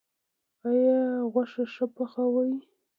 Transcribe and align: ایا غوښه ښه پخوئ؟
ایا 0.69 0.97
غوښه 1.31 1.63
ښه 1.73 1.85
پخوئ؟ 1.95 2.51